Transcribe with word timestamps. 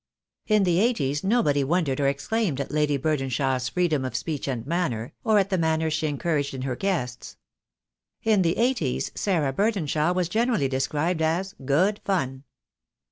In 0.47 0.63
the 0.63 0.79
eighties 0.79 1.23
nobody 1.23 1.63
wondered 1.63 1.99
or 1.99 2.07
exclaimed 2.07 2.59
at 2.59 2.71
Lady 2.71 2.97
Burdenshaw's 2.97 3.69
freedom 3.69 4.03
of 4.03 4.15
speech 4.15 4.47
and 4.47 4.65
manner, 4.65 5.13
or 5.23 5.37
at 5.37 5.51
the 5.51 5.59
manners 5.59 5.93
she 5.93 6.07
encouraged 6.07 6.55
in 6.55 6.63
her 6.63 6.75
guests. 6.75 7.37
In 8.23 8.41
the 8.41 8.57
eighties 8.57 9.11
Sarah 9.13 9.53
Burdenshaw 9.53 10.11
was 10.15 10.27
generally 10.27 10.67
described 10.67 11.21
as 11.21 11.53
"good 11.65 12.01
fun." 12.03 12.45